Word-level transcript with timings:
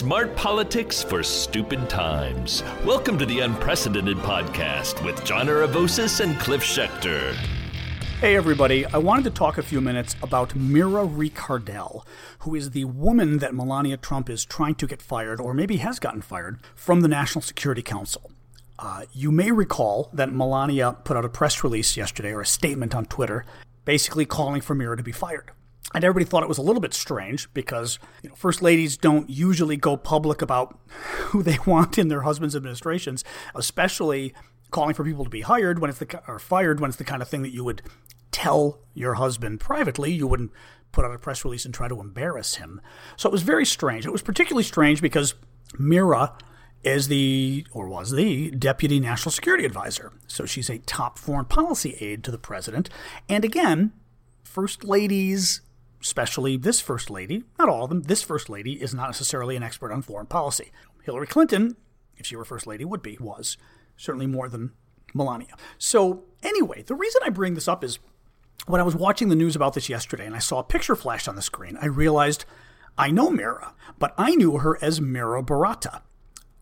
Smart 0.00 0.34
politics 0.34 1.02
for 1.02 1.22
stupid 1.22 1.90
times. 1.90 2.62
Welcome 2.86 3.18
to 3.18 3.26
the 3.26 3.40
UnPresidented 3.40 4.14
Podcast 4.22 5.04
with 5.04 5.22
John 5.26 5.48
Aravosis 5.48 6.20
and 6.20 6.40
Cliff 6.40 6.62
Schecter. 6.62 7.34
Hey, 8.18 8.34
everybody. 8.34 8.86
I 8.86 8.96
wanted 8.96 9.24
to 9.24 9.30
talk 9.30 9.58
a 9.58 9.62
few 9.62 9.82
minutes 9.82 10.16
about 10.22 10.54
Mira 10.54 11.06
Ricardel, 11.06 12.06
who 12.38 12.54
is 12.54 12.70
the 12.70 12.86
woman 12.86 13.40
that 13.40 13.54
Melania 13.54 13.98
Trump 13.98 14.30
is 14.30 14.46
trying 14.46 14.76
to 14.76 14.86
get 14.86 15.02
fired, 15.02 15.38
or 15.38 15.52
maybe 15.52 15.76
has 15.76 15.98
gotten 15.98 16.22
fired, 16.22 16.60
from 16.74 17.02
the 17.02 17.08
National 17.08 17.42
Security 17.42 17.82
Council. 17.82 18.30
Uh, 18.78 19.02
you 19.12 19.30
may 19.30 19.52
recall 19.52 20.08
that 20.14 20.32
Melania 20.32 20.96
put 21.04 21.18
out 21.18 21.26
a 21.26 21.28
press 21.28 21.62
release 21.62 21.94
yesterday, 21.98 22.32
or 22.32 22.40
a 22.40 22.46
statement 22.46 22.94
on 22.94 23.04
Twitter, 23.04 23.44
basically 23.84 24.24
calling 24.24 24.62
for 24.62 24.74
Mira 24.74 24.96
to 24.96 25.02
be 25.02 25.12
fired. 25.12 25.50
And 25.94 26.04
everybody 26.04 26.24
thought 26.24 26.42
it 26.42 26.48
was 26.48 26.58
a 26.58 26.62
little 26.62 26.80
bit 26.80 26.94
strange 26.94 27.52
because 27.52 27.98
you 28.22 28.28
know, 28.28 28.34
first 28.36 28.62
ladies 28.62 28.96
don't 28.96 29.28
usually 29.28 29.76
go 29.76 29.96
public 29.96 30.40
about 30.40 30.78
who 30.88 31.42
they 31.42 31.58
want 31.66 31.98
in 31.98 32.08
their 32.08 32.22
husbands' 32.22 32.54
administrations, 32.54 33.24
especially 33.54 34.34
calling 34.70 34.94
for 34.94 35.04
people 35.04 35.24
to 35.24 35.30
be 35.30 35.40
hired 35.40 35.80
when 35.80 35.90
it's 35.90 35.98
the 35.98 36.22
or 36.28 36.38
fired 36.38 36.80
when 36.80 36.90
it's 36.90 36.98
the 36.98 37.04
kind 37.04 37.22
of 37.22 37.28
thing 37.28 37.42
that 37.42 37.52
you 37.52 37.64
would 37.64 37.82
tell 38.30 38.78
your 38.94 39.14
husband 39.14 39.58
privately. 39.58 40.12
You 40.12 40.26
wouldn't 40.26 40.52
put 40.92 41.04
out 41.04 41.14
a 41.14 41.18
press 41.18 41.44
release 41.44 41.64
and 41.64 41.74
try 41.74 41.88
to 41.88 42.00
embarrass 42.00 42.56
him. 42.56 42.80
So 43.16 43.28
it 43.28 43.32
was 43.32 43.42
very 43.42 43.66
strange. 43.66 44.06
It 44.06 44.12
was 44.12 44.22
particularly 44.22 44.64
strange 44.64 45.02
because 45.02 45.34
Mira 45.78 46.34
is 46.82 47.08
the 47.08 47.66
or 47.72 47.88
was 47.88 48.12
the 48.12 48.50
deputy 48.52 49.00
national 49.00 49.32
security 49.32 49.64
advisor. 49.64 50.12
So 50.26 50.46
she's 50.46 50.70
a 50.70 50.78
top 50.78 51.18
foreign 51.18 51.44
policy 51.44 51.96
aide 52.00 52.24
to 52.24 52.30
the 52.30 52.38
president. 52.38 52.88
And 53.28 53.44
again, 53.44 53.92
first 54.42 54.84
ladies 54.84 55.60
especially 56.00 56.56
this 56.56 56.80
first 56.80 57.10
lady, 57.10 57.44
not 57.58 57.68
all 57.68 57.84
of 57.84 57.90
them, 57.90 58.02
this 58.02 58.22
first 58.22 58.48
lady 58.48 58.80
is 58.82 58.94
not 58.94 59.08
necessarily 59.08 59.56
an 59.56 59.62
expert 59.62 59.92
on 59.92 60.02
foreign 60.02 60.26
policy. 60.26 60.72
Hillary 61.02 61.26
Clinton, 61.26 61.76
if 62.16 62.26
she 62.26 62.36
were 62.36 62.44
first 62.44 62.66
lady, 62.66 62.84
would 62.84 63.02
be, 63.02 63.16
was 63.20 63.56
certainly 63.96 64.26
more 64.26 64.48
than 64.48 64.72
Melania. 65.14 65.56
So, 65.78 66.24
anyway, 66.42 66.82
the 66.82 66.94
reason 66.94 67.20
I 67.24 67.30
bring 67.30 67.54
this 67.54 67.68
up 67.68 67.84
is 67.84 67.98
when 68.66 68.80
I 68.80 68.84
was 68.84 68.94
watching 68.94 69.28
the 69.28 69.36
news 69.36 69.56
about 69.56 69.74
this 69.74 69.88
yesterday 69.88 70.26
and 70.26 70.34
I 70.34 70.38
saw 70.38 70.58
a 70.60 70.64
picture 70.64 70.96
flash 70.96 71.28
on 71.28 71.36
the 71.36 71.42
screen, 71.42 71.78
I 71.80 71.86
realized 71.86 72.44
I 72.96 73.10
know 73.10 73.30
Mira, 73.30 73.74
but 73.98 74.14
I 74.18 74.34
knew 74.34 74.58
her 74.58 74.78
as 74.82 75.00
Mira 75.00 75.42
Baratta. 75.42 76.02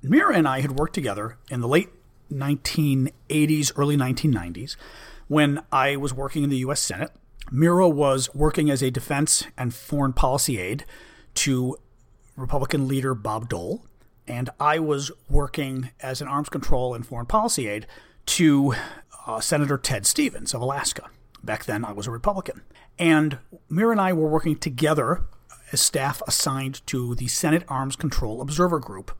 Mira 0.03 0.37
and 0.37 0.47
I 0.47 0.61
had 0.61 0.79
worked 0.79 0.95
together 0.95 1.37
in 1.51 1.61
the 1.61 1.69
late 1.69 1.91
1980s, 2.33 3.73
early 3.77 3.97
1990s, 3.97 4.77
when 5.27 5.62
I 5.73 5.97
was 5.97 6.15
working 6.15 6.45
in 6.45 6.51
the 6.51 6.59
U.S. 6.59 6.81
Senate 6.81 7.11
Mira 7.51 7.89
was 7.89 8.35
working 8.35 8.71
as 8.71 8.83
a 8.83 8.91
defense 8.91 9.45
and 9.57 9.75
foreign 9.75 10.13
policy 10.13 10.59
aide 10.59 10.85
to 11.35 11.77
Republican 12.37 12.87
leader 12.89 13.15
Bob 13.15 13.49
Dole, 13.49 13.85
and 14.27 14.51
I 14.61 14.79
was 14.79 15.11
working 15.29 15.91
as 16.01 16.21
an 16.21 16.29
arms 16.29 16.49
control 16.49 16.95
and 16.95 17.07
foreign 17.07 17.27
policy 17.27 17.67
aide 17.69 17.87
to 18.27 18.75
uh, 19.27 19.41
Senator 19.41 19.79
Ted 19.79 20.07
Stevens 20.07 20.55
of 20.55 20.61
Alaska. 20.61 21.11
Back 21.43 21.65
then, 21.65 21.85
I 21.85 21.93
was 21.93 22.07
a 22.07 22.11
Republican. 22.11 22.63
And 22.99 23.39
Mira 23.69 23.93
and 23.93 24.01
I 24.01 24.12
were 24.12 24.29
working 24.29 24.57
together 24.57 25.25
as 25.73 25.81
staff 25.81 26.23
assigned 26.27 26.87
to 26.89 27.15
the 27.15 27.29
Senate 27.29 27.65
Arms 27.69 27.97
Control 27.97 28.41
Observer 28.41 28.81
Group, 28.81 29.12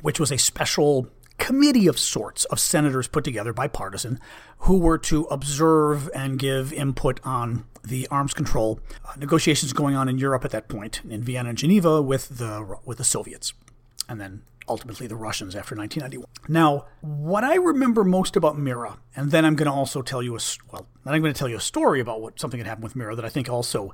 which 0.00 0.18
was 0.18 0.32
a 0.32 0.38
special 0.38 1.08
committee 1.42 1.88
of 1.88 1.98
sorts 1.98 2.44
of 2.46 2.60
senators 2.60 3.08
put 3.08 3.24
together 3.24 3.52
bipartisan 3.52 4.20
who 4.58 4.78
were 4.78 4.96
to 4.96 5.24
observe 5.24 6.08
and 6.14 6.38
give 6.38 6.72
input 6.72 7.18
on 7.24 7.64
the 7.82 8.06
arms 8.12 8.32
control 8.32 8.78
uh, 9.04 9.12
negotiations 9.18 9.72
going 9.72 9.96
on 9.96 10.08
in 10.08 10.18
Europe 10.18 10.44
at 10.44 10.52
that 10.52 10.68
point 10.68 11.00
in 11.10 11.20
Vienna 11.20 11.48
and 11.48 11.58
Geneva 11.58 12.00
with 12.00 12.38
the 12.38 12.78
with 12.84 12.98
the 12.98 13.04
Soviets 13.04 13.54
and 14.08 14.20
then 14.20 14.42
ultimately 14.68 15.08
the 15.08 15.16
Russians 15.16 15.56
after 15.56 15.74
1991. 15.74 16.28
Now, 16.48 16.86
what 17.00 17.42
I 17.42 17.56
remember 17.56 18.04
most 18.04 18.36
about 18.36 18.56
Mira, 18.56 18.98
and 19.16 19.32
then 19.32 19.44
I'm 19.44 19.56
going 19.56 19.66
to 19.66 19.72
also 19.72 20.00
tell 20.00 20.22
you 20.22 20.36
a 20.36 20.40
well, 20.70 20.86
then 21.04 21.12
I'm 21.12 21.22
going 21.22 21.34
to 21.34 21.38
tell 21.38 21.48
you 21.48 21.56
a 21.56 21.60
story 21.60 21.98
about 21.98 22.20
what 22.20 22.38
something 22.38 22.58
that 22.58 22.68
happened 22.68 22.84
with 22.84 22.94
Mira 22.94 23.16
that 23.16 23.24
I 23.24 23.28
think 23.28 23.48
also 23.48 23.92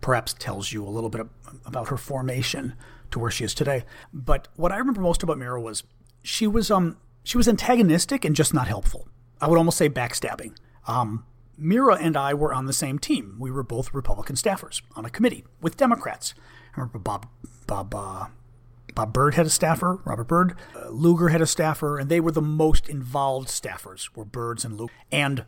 perhaps 0.00 0.34
tells 0.34 0.72
you 0.72 0.84
a 0.84 0.90
little 0.90 1.10
bit 1.10 1.24
about 1.64 1.90
her 1.90 1.96
formation 1.96 2.74
to 3.12 3.20
where 3.20 3.30
she 3.30 3.44
is 3.44 3.54
today. 3.54 3.84
But 4.12 4.48
what 4.56 4.72
I 4.72 4.78
remember 4.78 5.00
most 5.00 5.22
about 5.22 5.38
Mira 5.38 5.60
was 5.60 5.84
she 6.22 6.46
was 6.46 6.70
um 6.70 6.96
she 7.22 7.36
was 7.36 7.48
antagonistic 7.48 8.24
and 8.24 8.34
just 8.34 8.54
not 8.54 8.68
helpful. 8.68 9.08
I 9.40 9.48
would 9.48 9.58
almost 9.58 9.78
say 9.78 9.88
backstabbing. 9.88 10.56
Um, 10.86 11.24
Mira 11.56 11.96
and 11.96 12.16
I 12.16 12.34
were 12.34 12.54
on 12.54 12.66
the 12.66 12.72
same 12.72 12.98
team. 12.98 13.36
We 13.38 13.50
were 13.50 13.62
both 13.62 13.92
Republican 13.92 14.36
staffers 14.36 14.80
on 14.96 15.04
a 15.04 15.10
committee 15.10 15.44
with 15.60 15.76
Democrats. 15.76 16.34
I 16.76 16.80
remember 16.80 16.98
Bob 16.98 17.26
Bob 17.66 17.94
uh, 17.94 18.26
Bob 18.94 19.12
Byrd 19.12 19.34
had 19.34 19.46
a 19.46 19.50
staffer, 19.50 20.00
Robert 20.04 20.24
Byrd. 20.24 20.54
Uh, 20.74 20.88
Lugar 20.88 21.28
had 21.28 21.40
a 21.40 21.46
staffer, 21.46 21.98
and 21.98 22.08
they 22.08 22.20
were 22.20 22.32
the 22.32 22.40
most 22.40 22.88
involved 22.88 23.48
staffers. 23.48 24.08
Were 24.16 24.24
Byrds 24.24 24.64
and 24.64 24.76
Lugar 24.76 24.92
and 25.12 25.44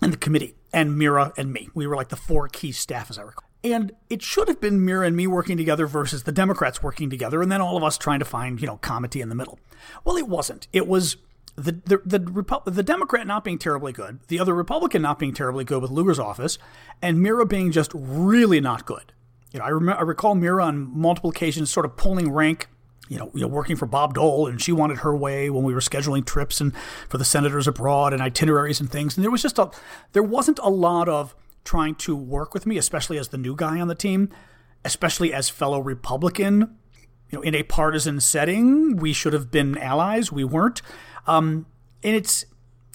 and 0.00 0.12
the 0.12 0.16
committee 0.16 0.54
and 0.72 0.96
Mira 0.96 1.32
and 1.36 1.52
me. 1.52 1.68
We 1.74 1.86
were 1.86 1.96
like 1.96 2.08
the 2.08 2.16
four 2.16 2.48
key 2.48 2.72
staff, 2.72 3.10
as 3.10 3.18
I 3.18 3.22
recall. 3.22 3.49
And 3.62 3.92
it 4.08 4.22
should 4.22 4.48
have 4.48 4.60
been 4.60 4.84
Mira 4.84 5.06
and 5.06 5.16
me 5.16 5.26
working 5.26 5.56
together 5.56 5.86
versus 5.86 6.22
the 6.22 6.32
Democrats 6.32 6.82
working 6.82 7.10
together, 7.10 7.42
and 7.42 7.52
then 7.52 7.60
all 7.60 7.76
of 7.76 7.84
us 7.84 7.98
trying 7.98 8.18
to 8.20 8.24
find, 8.24 8.60
you 8.60 8.66
know, 8.66 8.78
comity 8.78 9.20
in 9.20 9.28
the 9.28 9.34
middle. 9.34 9.58
Well, 10.04 10.16
it 10.16 10.28
wasn't. 10.28 10.66
It 10.72 10.86
was 10.86 11.16
the 11.56 11.72
the 11.72 12.00
the, 12.04 12.20
Repu- 12.20 12.64
the 12.64 12.82
Democrat 12.82 13.26
not 13.26 13.44
being 13.44 13.58
terribly 13.58 13.92
good, 13.92 14.20
the 14.28 14.40
other 14.40 14.54
Republican 14.54 15.02
not 15.02 15.18
being 15.18 15.34
terribly 15.34 15.64
good 15.64 15.82
with 15.82 15.90
Lugar's 15.90 16.18
office, 16.18 16.58
and 17.02 17.20
Mira 17.20 17.44
being 17.44 17.70
just 17.70 17.90
really 17.94 18.60
not 18.60 18.86
good. 18.86 19.12
You 19.52 19.58
know, 19.58 19.64
I, 19.66 19.70
rem- 19.70 19.98
I 19.98 20.02
recall 20.02 20.34
Mira 20.34 20.64
on 20.64 20.98
multiple 20.98 21.30
occasions 21.30 21.70
sort 21.70 21.84
of 21.84 21.96
pulling 21.96 22.32
rank 22.32 22.68
you 23.10 23.18
know, 23.18 23.30
you 23.34 23.40
know, 23.40 23.48
working 23.48 23.74
for 23.74 23.86
Bob 23.86 24.14
Dole, 24.14 24.46
and 24.46 24.62
she 24.62 24.70
wanted 24.70 24.98
her 24.98 25.14
way 25.14 25.50
when 25.50 25.64
we 25.64 25.74
were 25.74 25.80
scheduling 25.80 26.24
trips 26.24 26.60
and 26.60 26.72
for 27.08 27.18
the 27.18 27.24
senators 27.24 27.66
abroad 27.66 28.12
and 28.12 28.22
itineraries 28.22 28.78
and 28.78 28.88
things. 28.88 29.16
And 29.16 29.24
there 29.24 29.32
was 29.32 29.42
just 29.42 29.58
a, 29.58 29.68
there 30.12 30.22
wasn't 30.22 30.60
a 30.62 30.70
lot 30.70 31.08
of 31.08 31.34
trying 31.64 31.94
to 31.96 32.16
work 32.16 32.54
with 32.54 32.66
me, 32.66 32.78
especially 32.78 33.18
as 33.18 33.28
the 33.28 33.38
new 33.38 33.54
guy 33.54 33.80
on 33.80 33.88
the 33.88 33.94
team, 33.94 34.30
especially 34.84 35.32
as 35.32 35.48
fellow 35.48 35.80
Republican. 35.80 36.76
You 37.30 37.38
know, 37.38 37.42
in 37.42 37.54
a 37.54 37.62
partisan 37.62 38.20
setting, 38.20 38.96
we 38.96 39.12
should 39.12 39.32
have 39.32 39.50
been 39.50 39.78
allies. 39.78 40.32
We 40.32 40.44
weren't, 40.44 40.82
um, 41.26 41.66
and 42.02 42.16
it's 42.16 42.44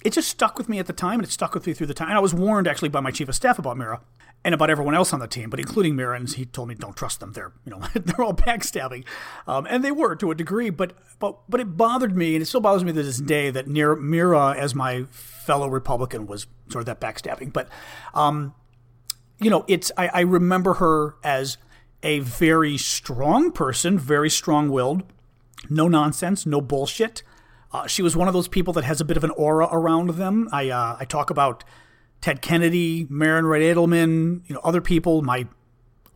it 0.04 0.12
just 0.12 0.28
stuck 0.28 0.58
with 0.58 0.68
me 0.68 0.78
at 0.78 0.86
the 0.86 0.92
time, 0.92 1.20
and 1.20 1.24
it 1.24 1.32
stuck 1.32 1.54
with 1.54 1.66
me 1.66 1.72
through 1.72 1.86
the 1.86 1.94
time. 1.94 2.08
And 2.08 2.18
I 2.18 2.20
was 2.20 2.34
warned 2.34 2.68
actually 2.68 2.90
by 2.90 3.00
my 3.00 3.10
chief 3.10 3.28
of 3.28 3.34
staff 3.34 3.58
about 3.58 3.76
Mira 3.78 4.02
and 4.44 4.54
about 4.54 4.70
everyone 4.70 4.94
else 4.94 5.12
on 5.12 5.18
the 5.18 5.26
team, 5.26 5.50
but 5.50 5.58
including 5.58 5.96
Mira, 5.96 6.24
he 6.24 6.44
told 6.44 6.68
me 6.68 6.74
don't 6.76 6.96
trust 6.96 7.20
them. 7.20 7.32
They're 7.32 7.52
you 7.64 7.70
know 7.70 7.78
they're 7.94 8.24
all 8.24 8.34
backstabbing, 8.34 9.04
um, 9.46 9.66
and 9.68 9.84
they 9.84 9.90
were 9.90 10.14
to 10.16 10.30
a 10.30 10.34
degree. 10.34 10.70
But 10.70 10.92
but 11.18 11.38
but 11.48 11.60
it 11.60 11.76
bothered 11.76 12.16
me, 12.16 12.34
and 12.34 12.42
it 12.42 12.46
still 12.46 12.60
bothers 12.60 12.84
me 12.84 12.92
to 12.92 13.02
this 13.02 13.18
day 13.18 13.50
that 13.50 13.66
near 13.66 13.96
Mira 13.96 14.54
as 14.56 14.74
my 14.74 15.04
fellow 15.46 15.68
Republican 15.68 16.26
was 16.26 16.46
sort 16.68 16.80
of 16.80 16.86
that 16.86 17.00
backstabbing. 17.00 17.52
But, 17.52 17.68
um, 18.14 18.54
you 19.38 19.48
know, 19.48 19.64
it's 19.68 19.92
I, 19.96 20.08
I 20.08 20.20
remember 20.22 20.74
her 20.74 21.14
as 21.22 21.56
a 22.02 22.18
very 22.18 22.76
strong 22.76 23.52
person, 23.52 23.98
very 23.98 24.28
strong 24.28 24.68
willed, 24.68 25.04
no 25.70 25.88
nonsense, 25.88 26.44
no 26.44 26.60
bullshit. 26.60 27.22
Uh, 27.72 27.86
she 27.86 28.02
was 28.02 28.16
one 28.16 28.28
of 28.28 28.34
those 28.34 28.48
people 28.48 28.72
that 28.74 28.84
has 28.84 29.00
a 29.00 29.04
bit 29.04 29.16
of 29.16 29.24
an 29.24 29.30
aura 29.30 29.68
around 29.70 30.10
them. 30.10 30.48
I 30.52 30.70
uh, 30.70 30.96
I 30.98 31.04
talk 31.04 31.30
about 31.30 31.64
Ted 32.26 32.42
Kennedy, 32.42 33.06
Marian 33.08 33.46
Wright 33.46 33.62
Edelman, 33.62 34.40
you 34.48 34.54
know, 34.56 34.60
other 34.64 34.80
people. 34.80 35.22
My 35.22 35.46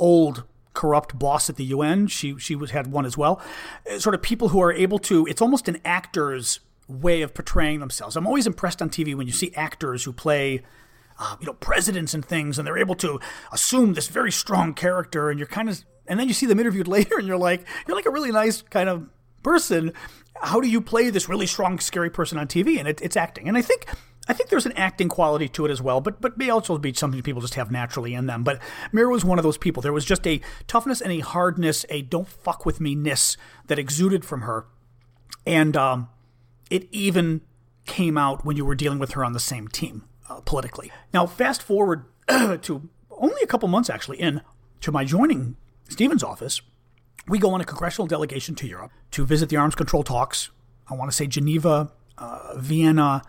old 0.01 0.43
corrupt 0.75 1.17
boss 1.17 1.49
at 1.49 1.55
the 1.55 1.67
UN, 1.67 2.09
she 2.09 2.37
she 2.37 2.57
was 2.57 2.73
had 2.73 2.89
one 2.89 3.07
as 3.07 3.17
well. 3.17 3.41
Uh, 3.89 4.01
sort 4.01 4.17
of 4.17 4.21
people 4.21 4.49
who 4.49 4.61
are 4.61 4.73
able 4.73 4.99
to. 4.99 5.25
It's 5.27 5.41
almost 5.41 5.69
an 5.69 5.79
actor's 5.85 6.59
way 6.89 7.23
of 7.23 7.33
portraying 7.33 7.79
themselves. 7.79 8.17
I'm 8.17 8.27
always 8.27 8.49
impressed 8.49 8.83
on 8.83 8.91
TV 8.91 9.15
when 9.15 9.29
you 9.29 9.33
see 9.33 9.53
actors 9.55 10.03
who 10.03 10.13
play, 10.13 10.65
uh, 11.21 11.37
you 11.39 11.47
know, 11.47 11.53
presidents 11.53 12.13
and 12.13 12.25
things, 12.25 12.59
and 12.59 12.67
they're 12.67 12.77
able 12.77 12.97
to 12.97 13.21
assume 13.53 13.95
this 13.95 14.09
very 14.09 14.33
strong 14.33 14.75
character, 14.75 15.31
and 15.31 15.39
you're 15.39 15.47
kind 15.47 15.69
of, 15.69 15.85
and 16.09 16.19
then 16.19 16.27
you 16.27 16.35
see 16.35 16.47
them 16.47 16.59
interviewed 16.59 16.89
later, 16.99 17.19
and 17.19 17.29
you're 17.29 17.39
like, 17.39 17.65
you're 17.87 17.97
like 17.97 18.07
a 18.07 18.11
really 18.11 18.33
nice 18.33 18.63
kind 18.63 18.89
of 18.89 19.09
person. 19.45 19.93
How 20.43 20.61
do 20.61 20.69
you 20.69 20.81
play 20.81 21.09
this 21.11 21.29
really 21.29 21.47
strong, 21.47 21.79
scary 21.79 22.11
person 22.11 22.37
on 22.37 22.49
TV? 22.49 22.81
And 22.81 22.89
it, 22.89 23.01
it's 23.01 23.17
acting, 23.17 23.47
and 23.47 23.57
I 23.57 23.63
think. 23.63 23.87
I 24.31 24.33
think 24.33 24.49
there's 24.49 24.65
an 24.65 24.77
acting 24.77 25.09
quality 25.09 25.49
to 25.49 25.67
it 25.67 25.73
as 25.73 25.83
well, 25.83 26.01
but 26.01 26.21
but 26.21 26.39
may 26.39 26.51
also 26.51 26.79
be 26.79 26.93
something 26.93 27.21
people 27.21 27.43
just 27.43 27.57
have 27.57 27.73
naturally 27.73 28.15
in 28.15 28.27
them. 28.27 28.45
But 28.45 28.63
Mira 28.93 29.11
was 29.11 29.25
one 29.25 29.41
of 29.41 29.43
those 29.43 29.59
people. 29.59 29.83
There 29.83 29.93
was 29.93 30.05
just 30.05 30.25
a 30.25 30.41
toughness 30.69 31.01
and 31.01 31.11
a 31.11 31.19
hardness, 31.19 31.85
a 31.89 32.03
don't 32.03 32.29
fuck 32.29 32.65
with 32.65 32.81
me 32.81 32.95
ness 32.95 33.37
that 33.67 33.77
exuded 33.77 34.25
from 34.25 34.43
her, 34.43 34.67
and 35.45 35.77
um, 35.77 36.11
it 36.71 36.87
even 36.93 37.41
came 37.87 38.17
out 38.17 38.45
when 38.45 38.57
you 38.57 38.65
were 38.65 38.77
dealing 38.77 39.01
with 39.01 39.13
her 39.13 39.25
on 39.25 39.33
the 39.33 39.41
same 39.41 39.67
team 39.67 40.05
uh, 40.29 40.41
politically. 40.43 40.93
Now, 41.13 41.27
fast 41.27 41.61
forward 41.61 42.05
to 42.29 42.89
only 43.11 43.43
a 43.43 43.49
couple 43.49 43.69
months 43.69 43.91
actually 43.91 44.21
in 44.21 44.43
to 44.83 44.93
my 44.93 45.05
joining 45.05 45.57
Stevens' 45.89 46.23
office. 46.23 46.63
We 47.27 47.41
go 47.41 47.53
on 47.53 47.61
a 47.61 47.65
congressional 47.65 48.07
delegation 48.07 48.55
to 48.55 48.69
Europe 48.69 48.93
to 49.11 49.27
visit 49.27 49.49
the 49.49 49.57
arms 49.57 49.75
control 49.75 50.05
talks. 50.05 50.51
I 50.89 50.95
want 50.95 51.11
to 51.11 51.17
say 51.17 51.27
Geneva, 51.27 51.91
uh, 52.17 52.55
Vienna, 52.59 53.23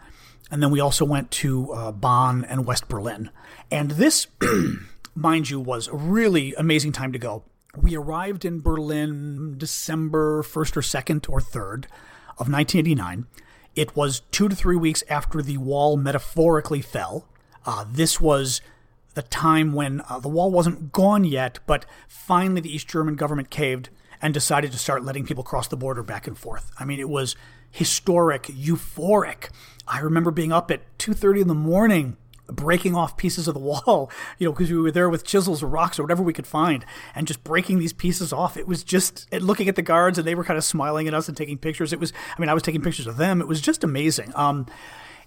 and 0.52 0.62
then 0.62 0.70
we 0.70 0.82
also 0.82 1.06
went 1.06 1.32
to 1.32 1.72
uh, 1.72 1.92
Bonn 1.94 2.44
and 2.44 2.66
West 2.66 2.90
Berlin. 2.90 3.32
And 3.72 3.92
this, 3.92 4.28
mind 5.16 5.50
you, 5.50 5.60
was 5.60 5.88
a 5.88 5.96
really 5.96 6.54
amazing 6.56 6.92
time 6.92 7.14
to 7.14 7.20
go. 7.20 7.44
we 7.76 7.96
arrived 7.96 8.44
in 8.44 8.60
Berlin 8.60 9.56
December 9.58 10.44
1st 10.44 10.78
or 10.78 10.82
2nd 10.82 11.30
or 11.30 11.40
3rd 11.40 11.86
of 12.38 12.52
1989. 12.52 13.28
It 13.76 13.96
was 13.96 14.20
two 14.32 14.50
to 14.50 14.56
three 14.56 14.76
weeks 14.76 15.04
after 15.10 15.42
the 15.42 15.58
wall 15.58 15.96
metaphorically 15.96 16.82
fell. 16.82 17.30
Uh, 17.66 17.86
this 17.90 18.20
was 18.20 18.60
the 19.14 19.22
time 19.22 19.72
when 19.72 20.02
uh, 20.10 20.20
the 20.20 20.28
wall 20.28 20.52
wasn't 20.52 20.92
gone 20.92 21.24
yet, 21.24 21.60
but 21.66 21.86
finally 22.10 22.60
the 22.60 22.76
East 22.76 22.90
German 22.90 23.16
government 23.16 23.50
caved 23.50 23.90
and 24.22 24.34
decided 24.34 24.72
to 24.74 24.78
start 24.78 25.06
letting 25.06 25.26
people 25.26 25.44
cross 25.44 25.68
the 25.70 25.78
border 25.78 26.04
back 26.04 26.28
and 26.28 26.38
forth. 26.38 26.72
I 26.78 26.86
mean, 26.86 27.00
it 27.00 27.10
was 27.10 27.36
historic, 27.72 28.44
euphoric. 28.44 29.50
I 29.92 30.00
remember 30.00 30.32
being 30.32 30.52
up 30.52 30.72
at 30.72 30.82
2:30 30.98 31.42
in 31.42 31.48
the 31.48 31.54
morning 31.54 32.18
breaking 32.48 32.96
off 32.96 33.16
pieces 33.18 33.48
of 33.48 33.54
the 33.54 33.60
wall, 33.60 34.12
you 34.38 34.46
know, 34.46 34.52
because 34.52 34.70
we 34.70 34.78
were 34.78 34.92
there 34.92 35.10
with 35.10 35.24
chisels 35.24 35.64
or 35.64 35.68
rocks 35.68 35.98
or 35.98 36.04
whatever 36.04 36.24
we 36.24 36.34
could 36.34 36.48
find, 36.48 36.86
and 37.16 37.28
just 37.28 37.44
breaking 37.44 37.80
these 37.80 37.94
pieces 37.94 38.34
off. 38.34 38.58
It 38.58 38.68
was 38.68 38.84
just 38.84 39.32
looking 39.34 39.68
at 39.70 39.76
the 39.76 39.82
guards, 39.82 40.18
and 40.18 40.28
they 40.28 40.36
were 40.36 40.44
kind 40.44 40.58
of 40.58 40.64
smiling 40.64 41.08
at 41.08 41.14
us 41.14 41.28
and 41.28 41.36
taking 41.36 41.58
pictures. 41.58 41.94
It 41.94 42.00
was, 42.00 42.14
I 42.38 42.40
mean, 42.40 42.50
I 42.50 42.54
was 42.54 42.64
taking 42.64 42.82
pictures 42.82 43.08
of 43.08 43.18
them. 43.18 43.42
It 43.42 43.48
was 43.48 43.62
just 43.62 43.84
amazing. 43.84 44.32
Um, 44.36 44.66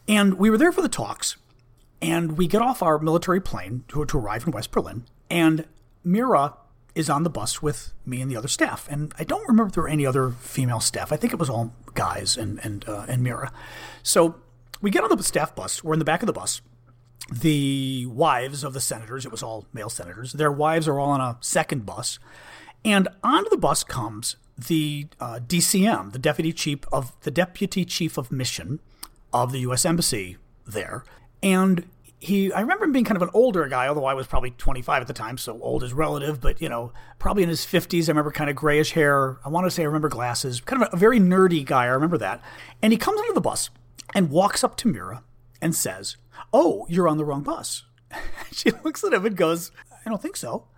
and 0.06 0.34
we 0.34 0.50
were 0.50 0.58
there 0.58 0.72
for 0.72 0.82
the 0.82 0.88
talks, 0.88 1.36
and 2.02 2.36
we 2.36 2.46
get 2.46 2.62
off 2.62 2.82
our 2.82 2.98
military 2.98 3.40
plane 3.40 3.84
to, 3.88 4.04
to 4.04 4.18
arrive 4.18 4.46
in 4.46 4.52
West 4.52 4.70
Berlin, 4.70 5.04
and 5.30 5.66
Mira 6.02 6.54
is 6.94 7.10
on 7.10 7.24
the 7.24 7.30
bus 7.30 7.60
with 7.60 7.92
me 8.06 8.20
and 8.20 8.30
the 8.30 8.36
other 8.36 8.46
staff. 8.48 8.86
And 8.88 9.12
I 9.18 9.24
don't 9.24 9.48
remember 9.48 9.66
if 9.66 9.72
there 9.72 9.82
were 9.82 9.88
any 9.88 10.06
other 10.06 10.30
female 10.30 10.78
staff. 10.78 11.10
I 11.10 11.16
think 11.16 11.32
it 11.32 11.40
was 11.40 11.50
all 11.50 11.72
guys 11.94 12.36
and 12.36 12.60
and 12.62 12.88
uh, 12.88 13.06
and 13.08 13.22
Mira. 13.22 13.52
So 14.02 14.36
we 14.84 14.90
get 14.90 15.02
on 15.02 15.16
the 15.16 15.22
staff 15.22 15.54
bus. 15.54 15.82
We're 15.82 15.94
in 15.94 15.98
the 15.98 16.04
back 16.04 16.22
of 16.22 16.26
the 16.26 16.32
bus. 16.34 16.60
The 17.32 18.04
wives 18.04 18.62
of 18.62 18.74
the 18.74 18.82
senators, 18.82 19.24
it 19.24 19.32
was 19.32 19.42
all 19.42 19.64
male 19.72 19.88
senators, 19.88 20.32
their 20.32 20.52
wives 20.52 20.86
are 20.86 21.00
all 21.00 21.08
on 21.08 21.22
a 21.22 21.38
second 21.40 21.86
bus. 21.86 22.18
And 22.84 23.08
onto 23.22 23.48
the 23.48 23.56
bus 23.56 23.82
comes 23.82 24.36
the 24.58 25.06
uh, 25.18 25.40
DCM, 25.42 26.12
the 26.12 26.18
deputy 26.18 26.52
chief 26.52 26.80
of 26.92 27.18
the 27.22 27.30
deputy 27.30 27.86
chief 27.86 28.18
of 28.18 28.30
mission 28.30 28.78
of 29.32 29.52
the 29.52 29.60
U.S. 29.60 29.86
embassy 29.86 30.36
there, 30.66 31.02
and 31.42 31.88
he 32.20 32.52
I 32.52 32.60
remember 32.60 32.84
him 32.84 32.92
being 32.92 33.06
kind 33.06 33.16
of 33.16 33.22
an 33.22 33.30
older 33.32 33.66
guy, 33.68 33.88
although 33.88 34.04
I 34.04 34.12
was 34.12 34.26
probably 34.26 34.50
25 34.50 35.00
at 35.00 35.06
the 35.06 35.14
time, 35.14 35.38
so 35.38 35.58
old 35.62 35.82
is 35.82 35.94
relative, 35.94 36.42
but 36.42 36.60
you 36.60 36.68
know, 36.68 36.92
probably 37.18 37.42
in 37.42 37.48
his 37.48 37.64
50s. 37.64 38.04
I 38.04 38.08
remember 38.08 38.30
kind 38.30 38.50
of 38.50 38.56
grayish 38.56 38.92
hair. 38.92 39.38
I 39.46 39.48
want 39.48 39.66
to 39.66 39.70
say 39.70 39.82
I 39.82 39.86
remember 39.86 40.10
glasses. 40.10 40.60
Kind 40.60 40.82
of 40.82 40.88
a, 40.92 40.96
a 40.96 40.98
very 40.98 41.18
nerdy 41.18 41.64
guy. 41.64 41.84
I 41.84 41.88
remember 41.88 42.18
that. 42.18 42.42
And 42.82 42.92
he 42.92 42.98
comes 42.98 43.18
onto 43.18 43.32
the 43.32 43.40
bus 43.40 43.70
and 44.14 44.30
walks 44.30 44.62
up 44.64 44.76
to 44.78 44.88
Mira 44.88 45.22
and 45.60 45.74
says, 45.74 46.16
"Oh, 46.52 46.86
you're 46.88 47.08
on 47.08 47.16
the 47.16 47.24
wrong 47.24 47.42
bus." 47.42 47.84
she 48.52 48.70
looks 48.70 49.02
at 49.04 49.12
him 49.12 49.26
and 49.26 49.36
goes, 49.36 49.72
"I 50.04 50.08
don't 50.08 50.22
think 50.22 50.36
so." 50.36 50.68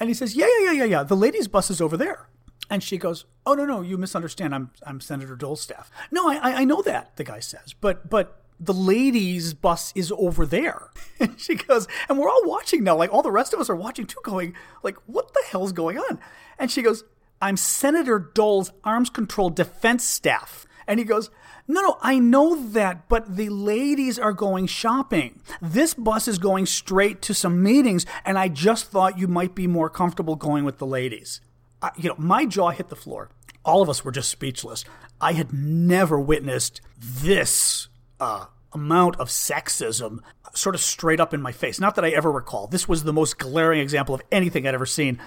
And 0.00 0.08
he 0.08 0.14
says, 0.14 0.36
"Yeah, 0.36 0.46
yeah, 0.60 0.66
yeah, 0.66 0.72
yeah, 0.72 0.84
yeah. 0.84 1.02
The 1.02 1.16
ladies' 1.16 1.48
bus 1.48 1.70
is 1.70 1.80
over 1.80 1.96
there." 1.96 2.28
And 2.70 2.82
she 2.82 2.98
goes, 2.98 3.24
"Oh 3.46 3.54
no, 3.54 3.64
no, 3.64 3.80
you 3.82 3.98
misunderstand. 3.98 4.54
I'm 4.54 4.70
I'm 4.86 5.00
Senator 5.00 5.36
Dole's 5.36 5.60
staff." 5.60 5.90
No, 6.10 6.28
I 6.28 6.60
I 6.60 6.64
know 6.64 6.82
that 6.82 7.16
the 7.16 7.24
guy 7.24 7.40
says, 7.40 7.74
but 7.80 8.08
but 8.08 8.42
the 8.60 8.74
ladies' 8.74 9.54
bus 9.54 9.92
is 9.94 10.12
over 10.16 10.44
there. 10.46 10.90
And 11.20 11.40
she 11.40 11.56
goes, 11.56 11.88
and 12.08 12.16
we're 12.16 12.28
all 12.28 12.44
watching 12.44 12.84
now. 12.84 12.94
Like 12.94 13.12
all 13.12 13.22
the 13.22 13.32
rest 13.32 13.52
of 13.52 13.58
us 13.58 13.68
are 13.68 13.74
watching 13.74 14.06
too, 14.06 14.20
going, 14.22 14.54
like, 14.84 14.96
what 15.06 15.34
the 15.34 15.42
hell's 15.50 15.72
going 15.72 15.98
on? 15.98 16.20
And 16.60 16.70
she 16.70 16.80
goes, 16.80 17.02
I'm 17.42 17.56
Senator 17.56 18.20
Dole's 18.20 18.70
arms 18.84 19.10
control 19.10 19.50
defense 19.50 20.04
staff. 20.04 20.64
And 20.88 20.98
he 20.98 21.04
goes, 21.04 21.28
no, 21.68 21.82
no, 21.82 21.98
I 22.00 22.18
know 22.18 22.56
that, 22.70 23.10
but 23.10 23.36
the 23.36 23.50
ladies 23.50 24.18
are 24.18 24.32
going 24.32 24.66
shopping. 24.66 25.40
This 25.60 25.92
bus 25.92 26.26
is 26.26 26.38
going 26.38 26.64
straight 26.64 27.20
to 27.22 27.34
some 27.34 27.62
meetings, 27.62 28.06
and 28.24 28.38
I 28.38 28.48
just 28.48 28.86
thought 28.86 29.18
you 29.18 29.28
might 29.28 29.54
be 29.54 29.66
more 29.66 29.90
comfortable 29.90 30.34
going 30.34 30.64
with 30.64 30.78
the 30.78 30.86
ladies. 30.86 31.42
I, 31.82 31.90
you 31.96 32.08
know, 32.08 32.14
my 32.16 32.46
jaw 32.46 32.70
hit 32.70 32.88
the 32.88 32.96
floor. 32.96 33.28
All 33.66 33.82
of 33.82 33.90
us 33.90 34.02
were 34.02 34.10
just 34.10 34.30
speechless. 34.30 34.82
I 35.20 35.34
had 35.34 35.52
never 35.52 36.18
witnessed 36.18 36.80
this 36.96 37.88
uh, 38.18 38.46
amount 38.72 39.16
of 39.20 39.28
sexism 39.28 40.20
sort 40.54 40.74
of 40.74 40.80
straight 40.80 41.20
up 41.20 41.34
in 41.34 41.42
my 41.42 41.52
face. 41.52 41.78
Not 41.78 41.96
that 41.96 42.04
I 42.04 42.10
ever 42.10 42.32
recall. 42.32 42.66
This 42.66 42.88
was 42.88 43.04
the 43.04 43.12
most 43.12 43.38
glaring 43.38 43.80
example 43.80 44.14
of 44.14 44.22
anything 44.32 44.66
I'd 44.66 44.74
ever 44.74 44.86
seen, 44.86 45.20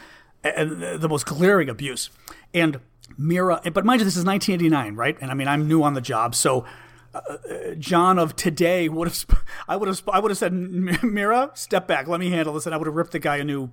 and 0.43 0.81
the 0.99 1.07
most 1.07 1.27
glaring 1.27 1.69
abuse. 1.69 2.09
And 2.51 2.79
Mira, 3.17 3.61
but 3.73 3.85
mind 3.85 4.01
you, 4.01 4.05
this 4.05 4.17
is 4.17 4.25
1989, 4.25 4.95
right? 4.95 5.17
And 5.21 5.31
I 5.31 5.33
mean, 5.33 5.47
I'm 5.47 5.67
new 5.67 5.83
on 5.83 5.93
the 5.93 6.01
job, 6.01 6.35
so. 6.35 6.65
Uh, 7.13 7.75
John 7.77 8.17
of 8.17 8.37
today 8.37 8.87
would 8.87 9.05
have, 9.05 9.25
I 9.67 9.75
would 9.75 9.89
have, 9.89 10.01
I 10.07 10.21
would 10.21 10.31
have 10.31 10.37
said, 10.37 10.53
Mira, 10.53 11.51
step 11.55 11.85
back, 11.85 12.07
let 12.07 12.21
me 12.21 12.29
handle 12.29 12.53
this, 12.53 12.65
and 12.65 12.73
I 12.73 12.77
would 12.77 12.87
have 12.87 12.95
ripped 12.95 13.11
the 13.11 13.19
guy 13.19 13.35
a 13.35 13.43
new, 13.43 13.69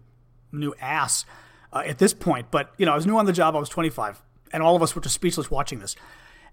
new 0.51 0.75
ass 0.81 1.25
uh, 1.73 1.85
at 1.87 1.99
this 1.99 2.13
point. 2.13 2.51
But 2.51 2.73
you 2.79 2.87
know, 2.87 2.91
I 2.91 2.97
was 2.97 3.07
new 3.07 3.17
on 3.17 3.27
the 3.27 3.33
job. 3.33 3.55
I 3.55 3.61
was 3.61 3.69
25, 3.69 4.21
and 4.53 4.61
all 4.61 4.75
of 4.75 4.83
us 4.83 4.97
were 4.97 5.01
just 5.01 5.15
speechless 5.15 5.53
watching 5.53 5.79
this. 5.79 5.95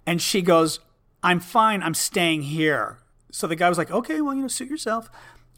And 0.05 0.21
she 0.21 0.43
goes, 0.43 0.79
I'm 1.23 1.39
fine. 1.39 1.81
I'm 1.81 1.95
staying 1.95 2.43
here. 2.43 2.99
So 3.31 3.47
the 3.47 3.55
guy 3.55 3.67
was 3.67 3.77
like, 3.77 3.91
okay, 3.91 4.21
well, 4.21 4.35
you 4.35 4.43
know, 4.43 4.47
suit 4.47 4.69
yourself. 4.69 5.09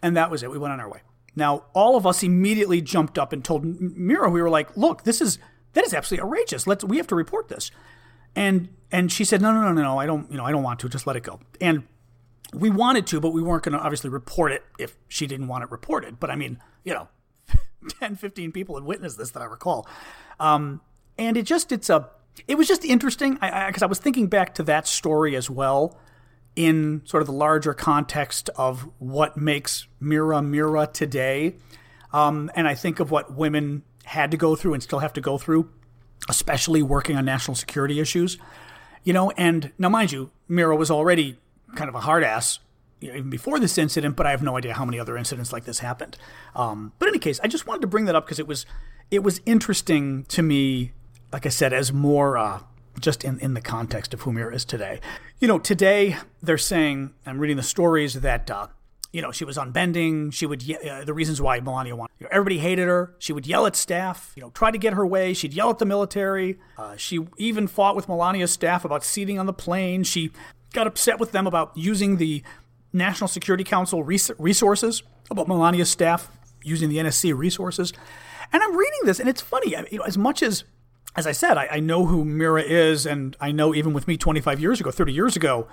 And 0.01 0.15
that 0.15 0.31
was 0.31 0.43
it. 0.43 0.49
We 0.49 0.57
went 0.57 0.73
on 0.73 0.79
our 0.79 0.89
way. 0.89 1.01
Now, 1.35 1.65
all 1.73 1.95
of 1.95 2.07
us 2.07 2.23
immediately 2.23 2.81
jumped 2.81 3.19
up 3.19 3.31
and 3.33 3.43
told 3.43 3.63
Mira, 3.63 4.29
we 4.29 4.41
were 4.41 4.49
like, 4.49 4.75
look, 4.75 5.03
this 5.03 5.21
is, 5.21 5.37
that 5.73 5.85
is 5.85 5.93
absolutely 5.93 6.25
outrageous. 6.25 6.67
Let's, 6.67 6.83
we 6.83 6.97
have 6.97 7.07
to 7.07 7.15
report 7.15 7.47
this. 7.47 7.71
And, 8.35 8.69
and 8.91 9.11
she 9.11 9.23
said, 9.23 9.41
no, 9.41 9.51
no, 9.51 9.61
no, 9.61 9.73
no, 9.73 9.81
no, 9.81 9.97
I 9.97 10.05
don't, 10.05 10.31
you 10.31 10.37
know, 10.37 10.45
I 10.45 10.51
don't 10.51 10.63
want 10.63 10.79
to. 10.81 10.89
Just 10.89 11.07
let 11.07 11.15
it 11.15 11.23
go. 11.23 11.39
And 11.59 11.83
we 12.53 12.69
wanted 12.69 13.07
to, 13.07 13.19
but 13.19 13.29
we 13.29 13.41
weren't 13.41 13.63
going 13.63 13.77
to 13.77 13.79
obviously 13.79 14.09
report 14.09 14.51
it 14.51 14.63
if 14.77 14.95
she 15.07 15.27
didn't 15.27 15.47
want 15.47 15.63
it 15.63 15.71
reported. 15.71 16.19
But 16.19 16.29
I 16.29 16.35
mean, 16.35 16.59
you 16.83 16.93
know, 16.93 17.07
10, 17.99 18.15
15 18.15 18.51
people 18.51 18.75
had 18.75 18.83
witnessed 18.83 19.17
this 19.17 19.31
that 19.31 19.41
I 19.41 19.45
recall. 19.45 19.87
Um, 20.39 20.81
and 21.17 21.35
it 21.35 21.43
just, 21.43 21.71
it's 21.71 21.89
a, 21.89 22.09
it 22.47 22.55
was 22.55 22.67
just 22.67 22.85
interesting 22.85 23.33
because 23.33 23.81
I, 23.81 23.85
I, 23.85 23.85
I 23.85 23.85
was 23.87 23.99
thinking 23.99 24.27
back 24.27 24.53
to 24.55 24.63
that 24.63 24.87
story 24.87 25.35
as 25.35 25.49
well 25.49 25.97
in 26.55 27.01
sort 27.05 27.21
of 27.21 27.27
the 27.27 27.33
larger 27.33 27.73
context 27.73 28.49
of 28.55 28.89
what 28.97 29.37
makes 29.37 29.87
Mira 29.99 30.41
Mira 30.41 30.87
today. 30.87 31.55
Um, 32.11 32.51
and 32.55 32.67
I 32.67 32.75
think 32.75 32.99
of 32.99 33.11
what 33.11 33.33
women 33.33 33.83
had 34.07 34.31
to 34.31 34.37
go 34.37 34.55
through 34.55 34.73
and 34.73 34.83
still 34.83 34.99
have 34.99 35.13
to 35.13 35.21
go 35.21 35.37
through, 35.37 35.69
especially 36.29 36.81
working 36.81 37.15
on 37.15 37.25
national 37.25 37.55
security 37.55 37.99
issues. 37.99 38.37
You 39.03 39.13
know, 39.13 39.31
and 39.31 39.71
now, 39.77 39.89
mind 39.89 40.11
you, 40.11 40.31
Mira 40.47 40.75
was 40.75 40.91
already 40.91 41.37
kind 41.75 41.89
of 41.89 41.95
a 41.95 42.01
hard 42.01 42.23
ass 42.23 42.59
you 42.99 43.09
know, 43.09 43.17
even 43.17 43.29
before 43.29 43.59
this 43.59 43.77
incident, 43.77 44.15
but 44.15 44.25
I 44.25 44.31
have 44.31 44.41
no 44.41 44.57
idea 44.57 44.73
how 44.73 44.83
many 44.83 44.99
other 44.99 45.17
incidents 45.17 45.53
like 45.53 45.65
this 45.65 45.79
happened. 45.79 46.17
Um, 46.55 46.93
but 46.97 47.07
in 47.07 47.13
any 47.13 47.19
case, 47.19 47.39
I 47.43 47.47
just 47.47 47.67
wanted 47.67 47.81
to 47.81 47.87
bring 47.87 48.05
that 48.05 48.15
up 48.15 48.25
because 48.25 48.39
it 48.39 48.47
was 48.47 48.65
it 49.09 49.23
was 49.23 49.39
interesting 49.45 50.25
to 50.25 50.41
me 50.41 50.91
like 51.31 51.45
I 51.45 51.49
said, 51.49 51.73
as 51.73 51.91
more 51.91 52.37
uh, 52.37 52.61
just 52.99 53.23
in, 53.23 53.39
in 53.39 53.53
the 53.53 53.61
context 53.61 54.13
of 54.13 54.21
who 54.21 54.33
Mira 54.33 54.55
is 54.55 54.65
today. 54.65 54.99
You 55.39 55.47
know, 55.47 55.59
today 55.59 56.17
they're 56.41 56.57
saying, 56.57 57.13
I'm 57.25 57.39
reading 57.39 57.57
the 57.57 57.63
stories 57.63 58.15
that, 58.15 58.49
uh, 58.49 58.67
you 59.17 59.23
know, 59.23 59.31
she 59.31 59.45
was 59.45 59.57
unbending. 59.57 60.29
She 60.29 60.45
would, 60.45 60.63
uh, 60.69 61.03
the 61.03 61.11
reasons 61.11 61.41
why 61.41 61.59
Melania 61.59 61.95
wanted, 61.95 62.13
you 62.19 62.25
know, 62.25 62.29
everybody 62.31 62.59
hated 62.59 62.87
her. 62.87 63.15
She 63.17 63.33
would 63.33 63.47
yell 63.47 63.65
at 63.65 63.75
staff, 63.75 64.31
you 64.35 64.43
know, 64.43 64.51
try 64.51 64.69
to 64.69 64.77
get 64.77 64.93
her 64.93 65.07
way. 65.07 65.33
She'd 65.33 65.55
yell 65.55 65.71
at 65.71 65.79
the 65.79 65.87
military. 65.87 66.59
Uh, 66.77 66.95
she 66.97 67.25
even 67.37 67.65
fought 67.65 67.95
with 67.95 68.07
Melania's 68.07 68.51
staff 68.51 68.85
about 68.85 69.03
seating 69.03 69.39
on 69.39 69.47
the 69.47 69.53
plane. 69.53 70.03
She 70.03 70.29
got 70.71 70.85
upset 70.85 71.19
with 71.19 71.31
them 71.31 71.47
about 71.47 71.75
using 71.75 72.17
the 72.17 72.43
National 72.93 73.27
Security 73.27 73.63
Council 73.63 74.03
res- 74.03 74.29
resources, 74.37 75.01
about 75.31 75.47
Melania's 75.47 75.89
staff 75.89 76.29
using 76.61 76.87
the 76.87 76.97
NSC 76.97 77.35
resources. 77.35 77.93
And 78.53 78.61
I'm 78.61 78.77
reading 78.77 78.99
this, 79.05 79.19
and 79.19 79.27
it's 79.27 79.41
funny. 79.41 79.75
I 79.75 79.87
you 79.91 79.97
know, 79.97 80.03
as 80.03 80.15
much 80.19 80.43
as 80.43 80.63
as 81.15 81.25
I 81.25 81.31
said, 81.31 81.57
I, 81.57 81.67
I, 81.71 81.79
know 81.79 82.05
who 82.05 82.23
Mira 82.23 82.61
is, 82.61 83.07
and 83.07 83.35
I 83.41 83.51
know 83.51 83.73
even 83.73 83.93
with 83.93 84.07
me 84.07 84.15
25 84.17 84.59
years 84.59 84.79
ago, 84.79 84.91
30 84.91 85.11
years 85.11 85.35
ago, 85.35 85.67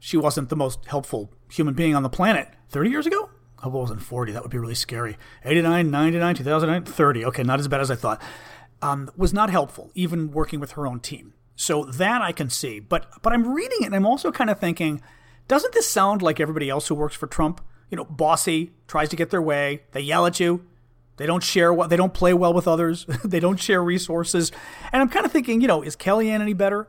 she 0.00 0.16
wasn't 0.16 0.48
the 0.48 0.56
most 0.56 0.86
helpful 0.86 1.30
human 1.48 1.74
being 1.74 1.94
on 1.94 2.02
the 2.02 2.08
planet. 2.08 2.48
30 2.70 2.90
years 2.90 3.06
ago? 3.06 3.30
I 3.62 3.68
wasn't 3.68 4.02
40. 4.02 4.32
That 4.32 4.42
would 4.42 4.50
be 4.50 4.58
really 4.58 4.74
scary. 4.74 5.18
89, 5.44 5.90
99, 5.90 6.34
2009, 6.34 6.92
30. 6.92 7.24
Okay, 7.26 7.42
not 7.42 7.60
as 7.60 7.68
bad 7.68 7.82
as 7.82 7.90
I 7.90 7.94
thought. 7.94 8.20
Um, 8.82 9.10
was 9.14 9.34
not 9.34 9.50
helpful, 9.50 9.90
even 9.94 10.30
working 10.30 10.58
with 10.58 10.72
her 10.72 10.86
own 10.86 11.00
team. 11.00 11.34
So 11.54 11.84
that 11.84 12.22
I 12.22 12.32
can 12.32 12.48
see. 12.48 12.80
But 12.80 13.10
but 13.20 13.34
I'm 13.34 13.54
reading 13.54 13.82
it, 13.82 13.86
and 13.86 13.94
I'm 13.94 14.06
also 14.06 14.32
kind 14.32 14.48
of 14.48 14.58
thinking, 14.58 15.02
doesn't 15.46 15.74
this 15.74 15.86
sound 15.86 16.22
like 16.22 16.40
everybody 16.40 16.70
else 16.70 16.88
who 16.88 16.94
works 16.94 17.14
for 17.14 17.26
Trump? 17.26 17.60
You 17.90 17.98
know, 17.98 18.04
bossy, 18.04 18.72
tries 18.88 19.10
to 19.10 19.16
get 19.16 19.28
their 19.28 19.42
way. 19.42 19.82
They 19.92 20.00
yell 20.00 20.24
at 20.24 20.40
you. 20.40 20.64
They 21.18 21.26
don't 21.26 21.42
share 21.42 21.70
what 21.74 21.90
they 21.90 21.98
don't 21.98 22.14
play 22.14 22.32
well 22.32 22.54
with 22.54 22.66
others. 22.66 23.04
they 23.24 23.40
don't 23.40 23.60
share 23.60 23.84
resources. 23.84 24.50
And 24.90 25.02
I'm 25.02 25.10
kind 25.10 25.26
of 25.26 25.32
thinking, 25.32 25.60
you 25.60 25.68
know, 25.68 25.82
is 25.82 25.96
Kellyanne 25.96 26.40
any 26.40 26.54
better? 26.54 26.88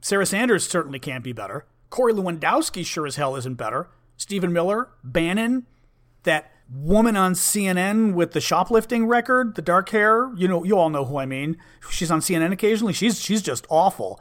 Sarah 0.00 0.26
Sanders 0.26 0.68
certainly 0.68 1.00
can't 1.00 1.24
be 1.24 1.32
better. 1.32 1.66
Corey 1.94 2.12
Lewandowski 2.12 2.84
sure 2.84 3.06
as 3.06 3.14
hell 3.14 3.36
isn't 3.36 3.54
better. 3.54 3.88
Stephen 4.16 4.52
Miller, 4.52 4.88
Bannon, 5.04 5.64
that 6.24 6.50
woman 6.68 7.16
on 7.16 7.34
CNN 7.34 8.14
with 8.14 8.32
the 8.32 8.40
shoplifting 8.40 9.06
record, 9.06 9.54
the 9.54 9.62
dark 9.62 9.90
hair, 9.90 10.32
you 10.34 10.48
know, 10.48 10.64
you 10.64 10.76
all 10.76 10.90
know 10.90 11.04
who 11.04 11.18
I 11.18 11.24
mean. 11.24 11.56
She's 11.88 12.10
on 12.10 12.18
CNN 12.18 12.50
occasionally. 12.50 12.94
She's 12.94 13.20
she's 13.20 13.42
just 13.42 13.64
awful. 13.70 14.20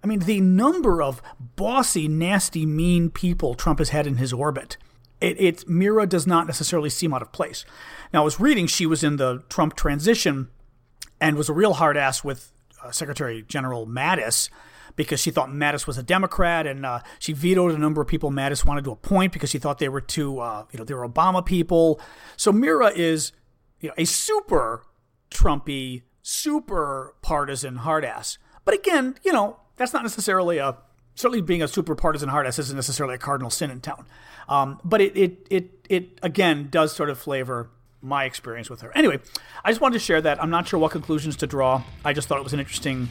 I 0.00 0.06
mean, 0.06 0.20
the 0.20 0.40
number 0.40 1.02
of 1.02 1.20
bossy, 1.56 2.06
nasty, 2.06 2.64
mean 2.64 3.10
people 3.10 3.56
Trump 3.56 3.80
has 3.80 3.88
had 3.88 4.06
in 4.06 4.18
his 4.18 4.32
orbit. 4.32 4.76
It, 5.20 5.40
it 5.40 5.68
Mira 5.68 6.06
does 6.06 6.24
not 6.24 6.46
necessarily 6.46 6.88
seem 6.88 7.12
out 7.12 7.22
of 7.22 7.32
place. 7.32 7.64
Now, 8.12 8.20
I 8.20 8.24
was 8.24 8.38
reading 8.38 8.68
she 8.68 8.86
was 8.86 9.02
in 9.02 9.16
the 9.16 9.42
Trump 9.48 9.74
transition 9.74 10.50
and 11.20 11.36
was 11.36 11.48
a 11.48 11.52
real 11.52 11.72
hard 11.72 11.96
ass 11.96 12.22
with 12.22 12.52
uh, 12.80 12.92
Secretary 12.92 13.42
General 13.42 13.88
Mattis 13.88 14.50
because 14.98 15.20
she 15.20 15.30
thought 15.30 15.48
Mattis 15.48 15.86
was 15.86 15.96
a 15.96 16.02
Democrat, 16.02 16.66
and 16.66 16.84
uh, 16.84 16.98
she 17.20 17.32
vetoed 17.32 17.72
a 17.72 17.78
number 17.78 18.02
of 18.02 18.08
people 18.08 18.32
Mattis 18.32 18.64
wanted 18.64 18.82
to 18.82 18.90
appoint 18.90 19.32
because 19.32 19.48
she 19.48 19.58
thought 19.58 19.78
they 19.78 19.88
were 19.88 20.00
too, 20.00 20.40
uh, 20.40 20.64
you 20.72 20.78
know, 20.78 20.84
they 20.84 20.92
were 20.92 21.08
Obama 21.08 21.46
people. 21.46 22.00
So 22.36 22.50
Mira 22.50 22.88
is, 22.88 23.30
you 23.80 23.88
know, 23.88 23.94
a 23.96 24.04
super 24.04 24.84
Trumpy, 25.30 26.02
super 26.20 27.14
partisan 27.22 27.76
hard 27.76 28.04
ass. 28.04 28.38
But 28.64 28.74
again, 28.74 29.14
you 29.24 29.32
know, 29.32 29.60
that's 29.76 29.92
not 29.92 30.02
necessarily 30.02 30.58
a 30.58 30.76
certainly 31.14 31.42
being 31.42 31.62
a 31.62 31.68
super 31.68 31.94
partisan 31.94 32.28
hard 32.28 32.46
ass 32.46 32.58
isn't 32.58 32.74
necessarily 32.74 33.14
a 33.14 33.18
cardinal 33.18 33.50
sin 33.50 33.70
in 33.70 33.80
town. 33.80 34.04
Um, 34.48 34.80
but 34.82 35.00
it, 35.00 35.16
it 35.16 35.46
it 35.48 35.86
it 35.88 36.18
again 36.24 36.68
does 36.72 36.92
sort 36.92 37.08
of 37.08 37.18
flavor 37.18 37.70
my 38.00 38.24
experience 38.24 38.68
with 38.68 38.80
her. 38.80 38.90
Anyway, 38.96 39.20
I 39.64 39.70
just 39.70 39.80
wanted 39.80 39.94
to 39.94 40.04
share 40.04 40.20
that. 40.22 40.42
I'm 40.42 40.50
not 40.50 40.66
sure 40.66 40.80
what 40.80 40.90
conclusions 40.90 41.36
to 41.36 41.46
draw. 41.46 41.84
I 42.04 42.12
just 42.12 42.26
thought 42.26 42.38
it 42.38 42.44
was 42.44 42.52
an 42.52 42.60
interesting 42.60 43.08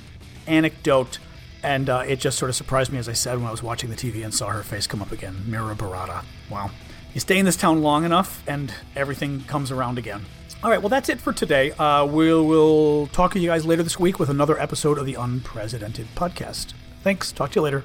anecdote, 0.47 1.19
and 1.63 1.89
uh, 1.89 2.03
it 2.07 2.19
just 2.19 2.37
sort 2.37 2.49
of 2.49 2.55
surprised 2.55 2.91
me, 2.91 2.97
as 2.97 3.09
I 3.09 3.13
said, 3.13 3.37
when 3.37 3.47
I 3.47 3.51
was 3.51 3.63
watching 3.63 3.89
the 3.89 3.95
TV 3.95 4.23
and 4.23 4.33
saw 4.33 4.49
her 4.49 4.63
face 4.63 4.87
come 4.87 5.01
up 5.01 5.11
again. 5.11 5.43
Mira 5.47 5.75
Baratta. 5.75 6.23
Wow. 6.49 6.71
You 7.13 7.19
stay 7.19 7.37
in 7.39 7.45
this 7.45 7.55
town 7.55 7.81
long 7.81 8.05
enough, 8.05 8.43
and 8.47 8.73
everything 8.95 9.43
comes 9.45 9.71
around 9.71 9.97
again. 9.97 10.25
All 10.63 10.69
right, 10.69 10.81
well, 10.81 10.89
that's 10.89 11.09
it 11.09 11.19
for 11.19 11.33
today. 11.33 11.71
Uh, 11.71 12.05
we'll, 12.05 12.45
we'll 12.45 13.07
talk 13.07 13.33
to 13.33 13.39
you 13.39 13.49
guys 13.49 13.65
later 13.65 13.83
this 13.83 13.99
week 13.99 14.19
with 14.19 14.29
another 14.29 14.59
episode 14.59 14.97
of 14.97 15.05
the 15.05 15.13
UnPresidented 15.13 16.05
Podcast. 16.15 16.73
Thanks. 17.03 17.31
Talk 17.31 17.51
to 17.51 17.59
you 17.59 17.63
later. 17.63 17.83